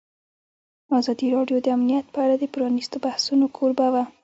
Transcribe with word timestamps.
ازادي 0.99 1.27
راډیو 1.35 1.57
د 1.61 1.67
امنیت 1.77 2.05
په 2.13 2.19
اړه 2.25 2.35
د 2.39 2.43
پرانیستو 2.53 2.97
بحثونو 3.05 3.45
کوربه 3.57 3.87
وه. 3.93 4.03